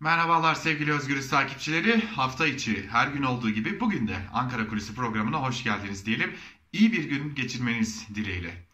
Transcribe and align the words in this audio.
Merhabalar 0.00 0.54
sevgili 0.54 0.92
Özgürüz 0.92 1.30
takipçileri. 1.30 2.06
Hafta 2.06 2.46
içi 2.46 2.88
her 2.90 3.08
gün 3.08 3.22
olduğu 3.22 3.50
gibi 3.50 3.80
bugün 3.80 4.08
de 4.08 4.16
Ankara 4.32 4.68
Kulisi 4.68 4.94
programına 4.94 5.42
hoş 5.42 5.64
geldiniz 5.64 6.06
diyelim. 6.06 6.34
İyi 6.72 6.92
bir 6.92 7.04
gün 7.04 7.34
geçirmeniz 7.34 8.08
dileğiyle. 8.14 8.66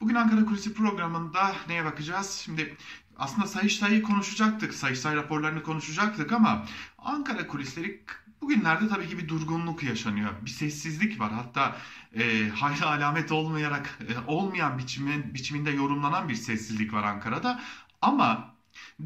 Bugün 0.00 0.14
Ankara 0.14 0.44
Kulisi 0.44 0.74
programında 0.74 1.56
neye 1.68 1.84
bakacağız? 1.84 2.42
Şimdi 2.44 2.76
aslında 3.16 3.46
Sayıştay'ı 3.46 4.02
konuşacaktık, 4.02 4.74
Sayıştay 4.74 5.16
raporlarını 5.16 5.62
konuşacaktık 5.62 6.32
ama 6.32 6.66
Ankara 6.98 7.46
Kulisleri 7.46 8.04
bugünlerde 8.40 8.88
tabii 8.88 9.08
ki 9.08 9.18
bir 9.18 9.28
durgunluk 9.28 9.82
yaşanıyor. 9.82 10.30
Bir 10.42 10.50
sessizlik 10.50 11.20
var. 11.20 11.32
Hatta 11.32 11.76
e, 12.14 12.48
hayra 12.48 12.86
alamet 12.86 13.32
olmayarak 13.32 13.98
e, 14.08 14.30
olmayan 14.30 14.78
biçimin, 14.78 15.34
biçiminde 15.34 15.70
yorumlanan 15.70 16.28
bir 16.28 16.34
sessizlik 16.34 16.92
var 16.92 17.04
Ankara'da. 17.04 17.60
Ama 18.02 18.52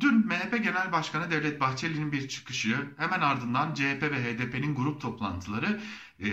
Dün 0.00 0.26
MHP 0.26 0.64
Genel 0.64 0.92
Başkanı 0.92 1.30
Devlet 1.30 1.60
Bahçeli'nin 1.60 2.12
bir 2.12 2.28
çıkışı, 2.28 2.88
hemen 2.96 3.20
ardından 3.20 3.74
CHP 3.74 4.02
ve 4.02 4.24
HDP'nin 4.24 4.74
grup 4.74 5.00
toplantıları 5.00 5.80
e, 6.20 6.28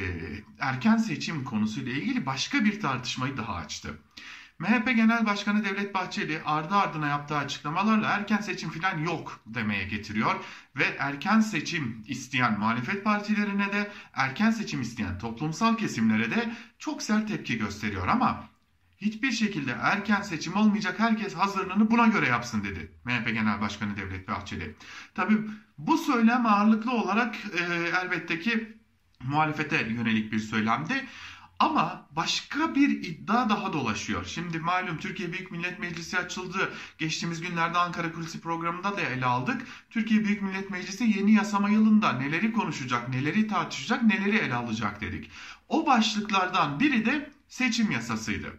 erken 0.60 0.98
seçim 0.98 1.44
konusuyla 1.44 1.92
ilgili 1.92 2.26
başka 2.26 2.66
bir 2.66 2.80
tartışmayı 2.80 3.38
daha 3.38 3.54
açtı. 3.54 4.00
MHP 4.60 4.86
Genel 4.86 5.26
Başkanı 5.26 5.64
Devlet 5.64 5.94
Bahçeli 5.94 6.42
ardı 6.46 6.76
ardına 6.76 7.08
yaptığı 7.08 7.38
açıklamalarla 7.38 8.08
erken 8.08 8.42
seçim 8.42 8.70
falan 8.70 8.98
yok 8.98 9.40
demeye 9.46 9.84
getiriyor 9.84 10.36
ve 10.76 10.84
erken 11.00 11.40
seçim 11.40 12.04
isteyen 12.08 12.60
muhalefet 12.60 13.04
partilerine 13.04 13.74
de 13.74 13.92
erken 14.14 14.52
seçim 14.52 14.82
isteyen 14.82 15.18
toplumsal 15.18 15.78
kesimlere 15.78 16.32
de 16.32 16.52
çok 16.80 17.02
sert 17.02 17.28
tepki 17.28 17.58
gösteriyor 17.58 18.08
ama 18.08 18.53
hiçbir 19.06 19.32
şekilde 19.32 19.72
erken 19.82 20.22
seçim 20.22 20.56
olmayacak 20.56 21.00
herkes 21.00 21.36
hazırlığını 21.36 21.92
buna 21.92 22.08
göre 22.08 22.28
yapsın 22.28 22.64
dedi 22.64 22.92
MHP 23.06 23.26
Genel 23.26 23.62
Başkanı 23.62 23.98
Devlet 23.98 24.28
Bahçeli. 24.28 24.76
Tabi 25.16 25.38
bu 25.78 25.98
söylem 25.98 26.46
ağırlıklı 26.46 26.92
olarak 26.92 27.36
e, 27.36 27.64
elbette 28.04 28.40
ki 28.40 28.78
muhalefete 29.24 29.88
yönelik 29.90 30.32
bir 30.32 30.40
söylemdi. 30.40 31.06
Ama 31.60 32.03
başka 32.16 32.76
bir 32.76 32.90
iddia 32.90 33.50
daha 33.50 33.74
dolaşıyor. 33.74 34.26
Şimdi 34.26 34.60
malum 34.60 34.98
Türkiye 34.98 35.34
Büyük 35.34 35.52
Millet 35.52 35.80
Meclisi 35.80 36.18
açıldı. 36.18 36.74
Geçtiğimiz 36.98 37.42
günlerde 37.42 37.78
Ankara 37.78 38.12
Kulisi 38.12 38.42
programında 38.42 38.98
da 38.98 39.02
ele 39.02 39.26
aldık. 39.26 39.62
Türkiye 39.90 40.26
Büyük 40.26 40.42
Millet 40.42 40.70
Meclisi 40.70 41.04
yeni 41.04 41.34
yasama 41.34 41.70
yılında 41.70 42.14
neleri 42.14 42.54
konuşacak, 42.54 43.10
neleri 43.10 43.48
tartışacak, 43.48 44.04
neleri 44.04 44.38
ele 44.38 44.56
alacak 44.56 45.02
dedik. 45.02 45.32
O 45.70 45.86
başlıklardan 45.86 46.80
biri 46.80 47.06
de 47.06 47.30
seçim 47.48 47.92
yasasıydı. 47.92 48.54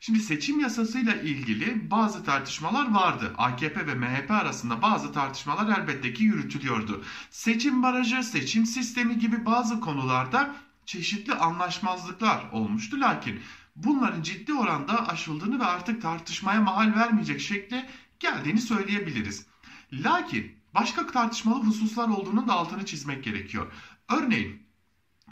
Şimdi 0.00 0.20
seçim 0.20 0.60
yasasıyla 0.60 1.14
ilgili 1.14 1.90
bazı 1.90 2.24
tartışmalar 2.24 2.94
vardı. 2.94 3.34
AKP 3.38 3.86
ve 3.86 3.94
MHP 3.94 4.30
arasında 4.30 4.82
bazı 4.82 5.12
tartışmalar 5.12 5.78
elbette 5.78 6.12
ki 6.12 6.24
yürütülüyordu. 6.24 7.04
Seçim 7.30 7.82
barajı, 7.82 8.22
seçim 8.22 8.66
sistemi 8.66 9.18
gibi 9.18 9.46
bazı 9.46 9.80
konularda 9.80 10.56
çeşitli 10.90 11.34
anlaşmazlıklar 11.34 12.44
olmuştu. 12.52 13.00
Lakin 13.00 13.40
bunların 13.76 14.22
ciddi 14.22 14.54
oranda 14.54 15.08
aşıldığını 15.08 15.60
ve 15.60 15.64
artık 15.64 16.02
tartışmaya 16.02 16.60
mahal 16.60 16.94
vermeyecek 16.94 17.40
şekle 17.40 17.90
geldiğini 18.20 18.60
söyleyebiliriz. 18.60 19.46
Lakin 19.92 20.56
başka 20.74 21.06
tartışmalı 21.06 21.64
hususlar 21.64 22.08
olduğunun 22.08 22.48
da 22.48 22.52
altını 22.52 22.86
çizmek 22.86 23.24
gerekiyor. 23.24 23.72
Örneğin 24.08 24.70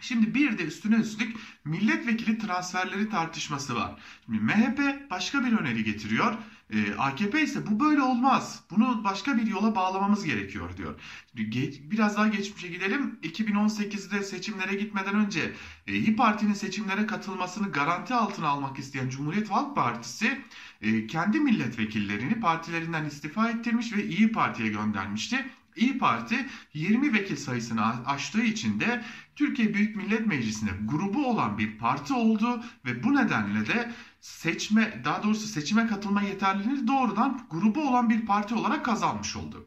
Şimdi 0.01 0.35
bir 0.35 0.59
de 0.59 0.65
üstüne 0.65 0.97
üstlük 0.97 1.37
milletvekili 1.65 2.39
transferleri 2.39 3.11
tartışması 3.11 3.75
var. 3.75 4.01
Şimdi 4.25 4.41
MHP 4.41 5.11
başka 5.11 5.45
bir 5.45 5.53
öneri 5.53 5.85
getiriyor. 5.85 6.35
Ee, 6.71 6.95
AKP 6.95 7.43
ise 7.43 7.67
bu 7.67 7.81
böyle 7.81 8.03
olmaz. 8.03 8.63
Bunu 8.71 9.05
başka 9.05 9.37
bir 9.37 9.47
yola 9.47 9.75
bağlamamız 9.75 10.25
gerekiyor 10.25 10.77
diyor. 10.77 11.01
Geç, 11.35 11.81
biraz 11.83 12.17
daha 12.17 12.29
geçmişe 12.29 12.69
gidelim. 12.69 13.19
2018'de 13.23 14.23
seçimlere 14.23 14.75
gitmeden 14.75 15.15
önce 15.15 15.55
e, 15.87 15.95
İyi 15.95 16.17
Parti'nin 16.17 16.53
seçimlere 16.55 17.07
katılmasını 17.07 17.73
garanti 17.73 18.15
altına 18.15 18.49
almak 18.49 18.79
isteyen 18.79 19.09
Cumhuriyet 19.09 19.51
Halk 19.51 19.77
Partisi 19.77 20.45
e, 20.81 21.07
kendi 21.07 21.41
milletvekillerini 21.41 22.41
partilerinden 22.41 23.05
istifa 23.05 23.51
ettirmiş 23.51 23.93
ve 23.93 24.07
İyi 24.07 24.33
Parti'ye 24.33 24.69
göndermişti. 24.69 25.47
İyi 25.79 25.99
Parti 25.99 26.47
20 26.75 27.13
vekil 27.13 27.37
sayısını 27.37 28.07
aştığı 28.07 28.43
için 28.43 28.81
de 28.81 29.05
Türkiye 29.37 29.75
Büyük 29.75 29.97
Millet 29.97 30.27
Meclisi'ne 30.27 30.71
grubu 30.85 31.27
olan 31.27 31.59
bir 31.59 31.79
parti 31.79 32.15
oldu 32.15 32.63
ve 32.85 33.03
bu 33.03 33.15
nedenle 33.15 33.67
de 33.67 33.93
seçme 34.21 35.03
daha 35.05 35.23
doğrusu 35.23 35.47
seçime 35.47 35.87
katılma 35.87 36.23
yeterliliğini 36.23 36.87
doğrudan 36.87 37.47
grubu 37.51 37.89
olan 37.89 38.11
bir 38.11 38.27
parti 38.27 38.55
olarak 38.55 38.85
kazanmış 38.85 39.37
oldu. 39.37 39.67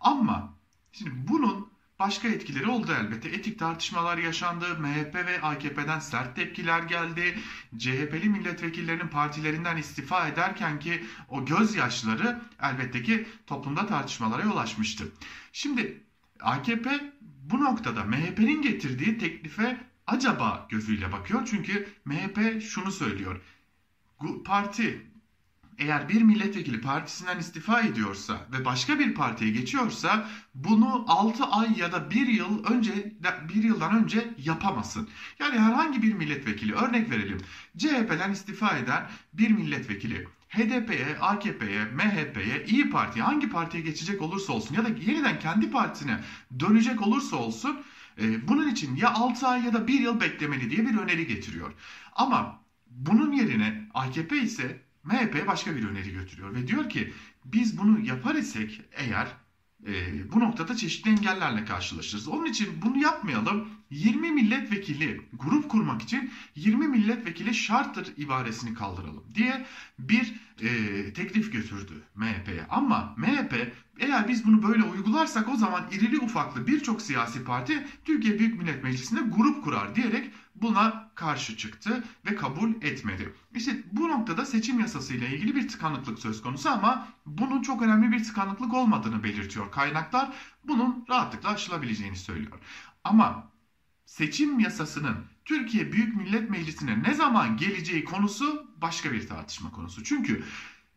Ama 0.00 0.54
şimdi 0.92 1.10
bunun 1.28 1.69
Başka 2.00 2.28
etkileri 2.28 2.68
oldu 2.68 2.92
elbette. 3.00 3.28
Etik 3.28 3.58
tartışmalar 3.58 4.18
yaşandı. 4.18 4.78
MHP 4.78 5.14
ve 5.14 5.40
AKP'den 5.42 5.98
sert 5.98 6.36
tepkiler 6.36 6.82
geldi. 6.82 7.38
CHP'li 7.78 8.28
milletvekillerinin 8.28 9.08
partilerinden 9.08 9.76
istifa 9.76 10.28
ederken 10.28 10.80
ki 10.80 11.04
o 11.28 11.44
gözyaşları 11.44 12.40
elbette 12.62 13.02
ki 13.02 13.26
toplumda 13.46 13.86
tartışmalara 13.86 14.42
yol 14.42 14.56
açmıştı. 14.56 15.04
Şimdi 15.52 16.04
AKP 16.40 17.12
bu 17.20 17.60
noktada 17.60 18.04
MHP'nin 18.04 18.62
getirdiği 18.62 19.18
teklife 19.18 19.80
acaba 20.06 20.66
gözüyle 20.70 21.12
bakıyor. 21.12 21.48
Çünkü 21.50 21.88
MHP 22.04 22.62
şunu 22.62 22.92
söylüyor. 22.92 23.40
Parti 24.44 25.06
eğer 25.80 26.08
bir 26.08 26.22
milletvekili 26.22 26.80
partisinden 26.80 27.38
istifa 27.38 27.80
ediyorsa 27.80 28.46
ve 28.52 28.64
başka 28.64 28.98
bir 28.98 29.14
partiye 29.14 29.50
geçiyorsa 29.50 30.28
bunu 30.54 31.04
6 31.08 31.44
ay 31.44 31.78
ya 31.78 31.92
da 31.92 32.10
1 32.10 32.26
yıl 32.26 32.64
önce 32.64 33.14
bir 33.48 33.62
yıldan 33.62 34.02
önce 34.02 34.34
yapamasın. 34.38 35.08
Yani 35.38 35.58
herhangi 35.58 36.02
bir 36.02 36.12
milletvekili 36.12 36.74
örnek 36.74 37.10
verelim. 37.10 37.38
CHP'den 37.78 38.32
istifa 38.32 38.78
eden 38.78 39.10
bir 39.32 39.50
milletvekili 39.50 40.26
HDP'ye, 40.48 41.18
AKP'ye, 41.20 41.84
MHP'ye, 41.84 42.64
İyi 42.66 42.90
Parti'ye 42.90 43.24
hangi 43.24 43.50
partiye 43.50 43.82
geçecek 43.82 44.22
olursa 44.22 44.52
olsun 44.52 44.74
ya 44.74 44.84
da 44.84 44.88
yeniden 44.88 45.38
kendi 45.38 45.70
partisine 45.70 46.20
dönecek 46.60 47.06
olursa 47.06 47.36
olsun 47.36 47.82
e, 48.20 48.48
bunun 48.48 48.68
için 48.68 48.96
ya 48.96 49.14
6 49.14 49.48
ay 49.48 49.64
ya 49.64 49.72
da 49.72 49.86
1 49.86 50.00
yıl 50.00 50.20
beklemeli 50.20 50.70
diye 50.70 50.86
bir 50.86 50.98
öneri 50.98 51.26
getiriyor. 51.26 51.72
Ama 52.12 52.60
bunun 52.86 53.32
yerine 53.32 53.88
AKP 53.94 54.36
ise 54.36 54.89
MHP 55.04 55.46
başka 55.46 55.76
bir 55.76 55.88
öneri 55.88 56.12
götürüyor 56.12 56.54
ve 56.54 56.68
diyor 56.68 56.88
ki 56.88 57.12
biz 57.44 57.78
bunu 57.78 58.00
yapar 58.00 58.34
isek 58.34 58.80
eğer 58.92 59.28
e, 59.86 59.92
bu 60.32 60.40
noktada 60.40 60.76
çeşitli 60.76 61.10
engellerle 61.10 61.64
karşılaşırız. 61.64 62.28
Onun 62.28 62.46
için 62.46 62.68
bunu 62.82 62.98
yapmayalım. 62.98 63.68
20 63.90 64.30
milletvekili 64.30 65.20
grup 65.32 65.68
kurmak 65.68 66.02
için 66.02 66.30
20 66.56 66.88
milletvekili 66.88 67.54
şarttır 67.54 68.12
ibaresini 68.16 68.74
kaldıralım 68.74 69.24
diye 69.34 69.66
bir 69.98 70.34
e, 70.60 71.12
teklif 71.12 71.52
götürdü 71.52 71.92
MHP'ye. 72.14 72.66
Ama 72.70 73.14
MHP 73.16 73.72
eğer 73.98 74.28
biz 74.28 74.46
bunu 74.46 74.62
böyle 74.62 74.82
uygularsak 74.82 75.48
o 75.48 75.56
zaman 75.56 75.86
irili 75.92 76.18
ufaklı 76.18 76.66
birçok 76.66 77.02
siyasi 77.02 77.44
parti 77.44 77.86
Türkiye 78.04 78.38
Büyük 78.38 78.62
Millet 78.62 78.84
Meclisi'nde 78.84 79.20
grup 79.20 79.64
kurar 79.64 79.94
diyerek 79.94 80.30
buna 80.62 81.10
karşı 81.14 81.56
çıktı 81.56 82.04
ve 82.26 82.36
kabul 82.36 82.70
etmedi. 82.82 83.34
İşte 83.54 83.82
bu 83.92 84.08
noktada 84.08 84.46
seçim 84.46 84.80
yasası 84.80 85.14
ile 85.14 85.28
ilgili 85.28 85.54
bir 85.54 85.68
tıkanıklık 85.68 86.18
söz 86.18 86.42
konusu 86.42 86.70
ama 86.70 87.08
bunun 87.26 87.62
çok 87.62 87.82
önemli 87.82 88.12
bir 88.12 88.24
tıkanıklık 88.24 88.74
olmadığını 88.74 89.24
belirtiyor 89.24 89.70
kaynaklar. 89.70 90.32
Bunun 90.64 91.04
rahatlıkla 91.08 91.48
aşılabileceğini 91.48 92.16
söylüyor. 92.16 92.58
Ama 93.04 93.50
seçim 94.06 94.58
yasasının 94.58 95.16
Türkiye 95.44 95.92
Büyük 95.92 96.16
Millet 96.16 96.50
Meclisi'ne 96.50 97.02
ne 97.02 97.14
zaman 97.14 97.56
geleceği 97.56 98.04
konusu 98.04 98.66
başka 98.76 99.12
bir 99.12 99.28
tartışma 99.28 99.70
konusu. 99.70 100.04
Çünkü 100.04 100.44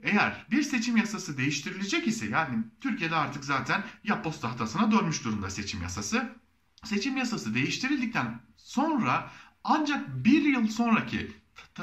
eğer 0.03 0.45
bir 0.51 0.63
seçim 0.63 0.97
yasası 0.97 1.37
değiştirilecek 1.37 2.07
ise 2.07 2.25
yani 2.25 2.63
Türkiye'de 2.81 3.15
artık 3.15 3.45
zaten 3.45 3.83
yapboz 4.03 4.41
tahtasına 4.41 4.91
dönmüş 4.91 5.23
durumda 5.23 5.49
seçim 5.49 5.81
yasası. 5.81 6.35
Seçim 6.83 7.17
yasası 7.17 7.53
değiştirildikten 7.53 8.39
sonra 8.57 9.31
ancak 9.63 10.25
bir 10.25 10.41
yıl 10.41 10.67
sonraki 10.67 11.31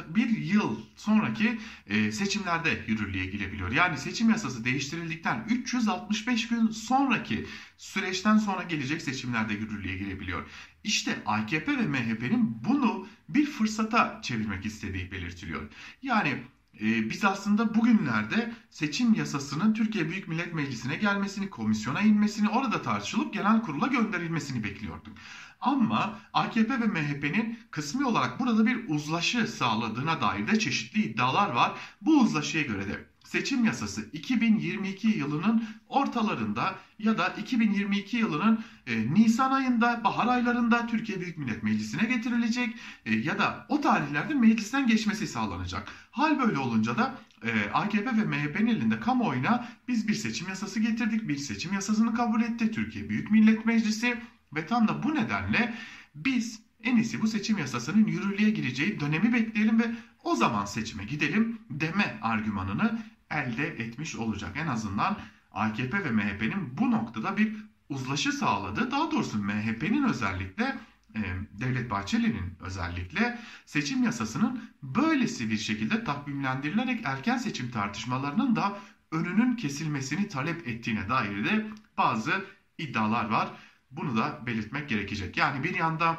bir 0.08 0.28
yıl 0.28 0.80
sonraki 0.96 1.58
e, 1.86 2.12
seçimlerde 2.12 2.84
yürürlüğe 2.86 3.26
girebiliyor. 3.26 3.72
Yani 3.72 3.98
seçim 3.98 4.30
yasası 4.30 4.64
değiştirildikten 4.64 5.44
365 5.48 6.48
gün 6.48 6.70
sonraki 6.70 7.46
süreçten 7.76 8.38
sonra 8.38 8.62
gelecek 8.62 9.02
seçimlerde 9.02 9.54
yürürlüğe 9.54 9.96
girebiliyor. 9.96 10.48
İşte 10.84 11.22
AKP 11.26 11.78
ve 11.78 11.86
MHP'nin 11.86 12.64
bunu 12.64 13.06
bir 13.28 13.46
fırsata 13.46 14.20
çevirmek 14.22 14.66
istediği 14.66 15.12
belirtiliyor. 15.12 15.72
Yani 16.02 16.42
e, 16.80 17.10
biz 17.10 17.24
aslında 17.24 17.74
bugünlerde 17.74 18.52
seçim 18.70 19.14
yasasının 19.14 19.74
Türkiye 19.74 20.08
Büyük 20.08 20.28
Millet 20.28 20.54
Meclisi'ne 20.54 20.96
gelmesini, 20.96 21.50
komisyona 21.50 22.02
inmesini, 22.02 22.48
orada 22.48 22.82
tartışılıp 22.82 23.34
genel 23.34 23.62
kurula 23.62 23.86
gönderilmesini 23.86 24.64
bekliyorduk. 24.64 25.16
Ama 25.60 26.18
AKP 26.32 26.80
ve 26.80 26.86
MHP'nin 26.86 27.58
kısmi 27.70 28.04
olarak 28.06 28.40
burada 28.40 28.66
bir 28.66 28.88
uzlaşı 28.88 29.46
sağladığına 29.46 30.20
dair 30.20 30.46
de 30.46 30.58
çeşitli 30.58 31.02
iddialar 31.02 31.50
var. 31.50 31.72
Bu 32.00 32.20
uzlaşıya 32.20 32.62
göre 32.62 32.88
de 32.88 33.10
seçim 33.24 33.64
yasası 33.64 34.08
2022 34.12 35.08
yılının 35.08 35.64
ortalarında 35.88 36.74
ya 36.98 37.18
da 37.18 37.28
2022 37.28 38.16
yılının 38.16 38.64
e, 38.86 39.14
Nisan 39.14 39.52
ayında, 39.52 40.04
bahar 40.04 40.26
aylarında 40.26 40.86
Türkiye 40.86 41.20
Büyük 41.20 41.38
Millet 41.38 41.62
Meclisi'ne 41.62 42.04
getirilecek 42.04 42.76
e, 43.06 43.14
ya 43.14 43.38
da 43.38 43.66
o 43.68 43.80
tarihlerde 43.80 44.34
meclisten 44.34 44.86
geçmesi 44.86 45.26
sağlanacak. 45.26 45.92
Hal 46.10 46.38
böyle 46.38 46.58
olunca 46.58 46.98
da 46.98 47.14
e, 47.42 47.70
AKP 47.72 48.06
ve 48.16 48.24
MHP'nin 48.24 48.66
elinde 48.66 49.00
kamuoyuna 49.00 49.68
biz 49.88 50.08
bir 50.08 50.14
seçim 50.14 50.48
yasası 50.48 50.80
getirdik, 50.80 51.28
bir 51.28 51.36
seçim 51.36 51.72
yasasını 51.72 52.14
kabul 52.14 52.42
etti 52.42 52.70
Türkiye 52.70 53.08
Büyük 53.08 53.30
Millet 53.30 53.66
Meclisi 53.66 54.20
ve 54.54 54.66
tam 54.66 54.88
da 54.88 55.02
bu 55.02 55.14
nedenle 55.14 55.74
biz 56.14 56.60
en 56.82 56.96
iyisi 56.96 57.22
bu 57.22 57.26
seçim 57.26 57.58
yasasının 57.58 58.06
yürürlüğe 58.06 58.50
gireceği 58.50 59.00
dönemi 59.00 59.32
bekleyelim 59.32 59.78
ve 59.78 59.84
o 60.24 60.34
zaman 60.34 60.64
seçime 60.64 61.04
gidelim 61.04 61.58
deme 61.70 62.18
argümanını 62.22 62.98
elde 63.30 63.66
etmiş 63.66 64.16
olacak. 64.16 64.56
En 64.56 64.66
azından 64.66 65.18
AKP 65.52 66.04
ve 66.04 66.10
MHP'nin 66.10 66.78
bu 66.78 66.90
noktada 66.90 67.36
bir 67.36 67.56
uzlaşı 67.88 68.32
sağladı. 68.32 68.90
Daha 68.90 69.10
doğrusu 69.10 69.38
MHP'nin 69.38 70.04
özellikle 70.04 70.78
e, 71.14 71.20
Devlet 71.52 71.90
Bahçeli'nin 71.90 72.54
özellikle 72.60 73.38
seçim 73.66 74.02
yasasının 74.02 74.70
böylesi 74.82 75.50
bir 75.50 75.58
şekilde 75.58 76.04
takvimlendirilerek 76.04 77.00
erken 77.04 77.36
seçim 77.36 77.70
tartışmalarının 77.70 78.56
da 78.56 78.78
önünün 79.12 79.56
kesilmesini 79.56 80.28
talep 80.28 80.68
ettiğine 80.68 81.08
dair 81.08 81.44
de 81.44 81.66
bazı 81.98 82.44
iddialar 82.78 83.24
var. 83.24 83.50
Bunu 83.90 84.16
da 84.16 84.46
belirtmek 84.46 84.88
gerekecek. 84.88 85.36
Yani 85.36 85.64
bir 85.64 85.74
yanda 85.74 86.18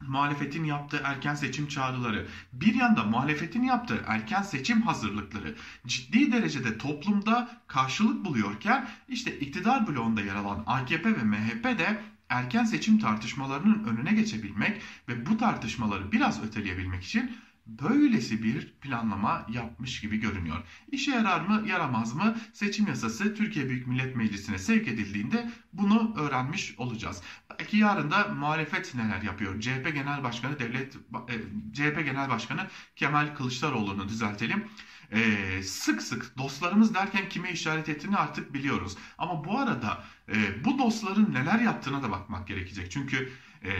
muhalefetin 0.00 0.64
yaptığı 0.64 1.00
erken 1.04 1.34
seçim 1.34 1.68
çağrıları, 1.68 2.26
bir 2.52 2.74
yanda 2.74 3.04
muhalefetin 3.04 3.62
yaptığı 3.62 4.04
erken 4.06 4.42
seçim 4.42 4.82
hazırlıkları 4.82 5.54
ciddi 5.86 6.32
derecede 6.32 6.78
toplumda 6.78 7.62
karşılık 7.66 8.24
buluyorken 8.24 8.88
işte 9.08 9.38
iktidar 9.38 9.86
bloğunda 9.86 10.20
yer 10.20 10.34
alan 10.34 10.62
AKP 10.66 11.16
ve 11.16 11.22
MHP 11.22 11.64
de 11.64 12.02
erken 12.28 12.64
seçim 12.64 12.98
tartışmalarının 12.98 13.84
önüne 13.84 14.12
geçebilmek 14.12 14.80
ve 15.08 15.26
bu 15.26 15.36
tartışmaları 15.36 16.12
biraz 16.12 16.42
öteleyebilmek 16.42 17.04
için 17.04 17.36
böylesi 17.66 18.42
bir 18.42 18.72
planlama 18.80 19.46
yapmış 19.52 20.00
gibi 20.00 20.16
görünüyor. 20.16 20.56
İşe 20.92 21.10
yarar 21.10 21.40
mı 21.40 21.68
yaramaz 21.68 22.14
mı 22.14 22.36
seçim 22.52 22.86
yasası 22.86 23.34
Türkiye 23.34 23.68
Büyük 23.68 23.86
Millet 23.86 24.16
Meclisi'ne 24.16 24.58
sevk 24.58 24.88
edildiğinde 24.88 25.50
bunu 25.72 26.14
öğrenmiş 26.16 26.74
olacağız. 26.78 27.22
Belki 27.50 27.76
yarın 27.76 28.10
da 28.10 28.28
muhalefet 28.28 28.94
neler 28.94 29.22
yapıyor? 29.22 29.60
CHP 29.60 29.94
Genel 29.94 30.22
Başkanı 30.22 30.58
Devlet 30.58 30.96
e, 30.96 31.34
CHP 31.72 32.04
Genel 32.04 32.28
Başkanı 32.28 32.66
Kemal 32.96 33.34
Kılıçdaroğlu'nu 33.34 34.08
düzeltelim. 34.08 34.64
Ee, 35.12 35.62
sık 35.62 36.02
sık 36.02 36.38
dostlarımız 36.38 36.94
derken 36.94 37.28
kime 37.28 37.50
işaret 37.50 37.88
ettiğini 37.88 38.16
artık 38.16 38.54
biliyoruz. 38.54 38.96
Ama 39.18 39.44
bu 39.44 39.58
arada 39.58 40.04
e, 40.28 40.64
bu 40.64 40.78
dostların 40.78 41.34
neler 41.34 41.60
yaptığına 41.60 42.02
da 42.02 42.10
bakmak 42.10 42.48
gerekecek. 42.48 42.90
Çünkü 42.90 43.32
e, 43.62 43.70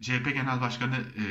CHP 0.00 0.34
Genel 0.34 0.60
Başkanı 0.60 0.94
e, 0.96 1.22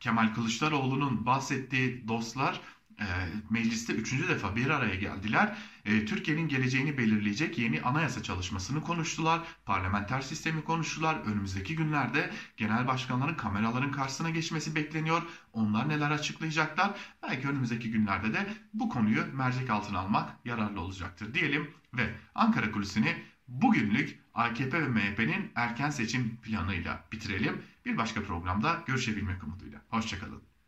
Kemal 0.00 0.34
Kılıçdaroğlu'nun 0.34 1.26
bahsettiği 1.26 2.08
dostlar 2.08 2.60
e, 3.00 3.06
mecliste 3.50 3.92
üçüncü 3.92 4.28
defa 4.28 4.56
bir 4.56 4.70
araya 4.70 4.94
geldiler. 4.94 5.56
E, 5.84 6.04
Türkiye'nin 6.04 6.48
geleceğini 6.48 6.98
belirleyecek 6.98 7.58
yeni 7.58 7.82
anayasa 7.82 8.22
çalışmasını 8.22 8.82
konuştular. 8.82 9.40
Parlamenter 9.66 10.20
sistemi 10.20 10.64
konuştular. 10.64 11.16
Önümüzdeki 11.16 11.76
günlerde 11.76 12.30
genel 12.56 12.86
başkanların 12.86 13.34
kameraların 13.34 13.92
karşısına 13.92 14.30
geçmesi 14.30 14.74
bekleniyor. 14.74 15.22
Onlar 15.52 15.88
neler 15.88 16.10
açıklayacaklar? 16.10 16.90
Belki 17.22 17.48
önümüzdeki 17.48 17.90
günlerde 17.90 18.32
de 18.34 18.46
bu 18.74 18.88
konuyu 18.88 19.26
mercek 19.32 19.70
altına 19.70 19.98
almak 19.98 20.30
yararlı 20.44 20.80
olacaktır 20.80 21.34
diyelim 21.34 21.70
ve 21.94 22.14
Ankara 22.34 22.72
Kulisi'ni 22.72 23.22
bugünlük 23.50 24.18
AKP 24.34 24.82
ve 24.82 24.88
MHP'nin 24.88 25.52
erken 25.54 25.90
seçim 25.90 26.36
planıyla 26.36 27.04
bitirelim. 27.12 27.62
Bir 27.84 27.96
başka 27.96 28.22
programda 28.22 28.82
görüşebilmek 28.86 29.44
umuduyla. 29.44 29.80
Hoşçakalın. 29.88 30.49